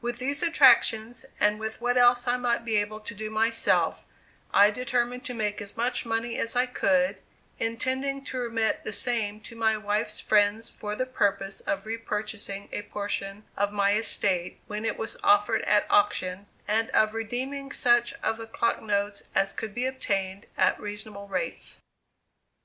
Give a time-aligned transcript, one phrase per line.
[0.00, 4.04] With these attractions, and with what else I might be able to do myself,
[4.54, 7.20] I determined to make as much money as I could,
[7.58, 12.82] intending to remit the same to my wife's friends, for the purpose of repurchasing a
[12.82, 18.36] portion of my estate, when it was offered at auction, and of redeeming such of
[18.36, 21.80] the clock notes as could be obtained at reasonable rates.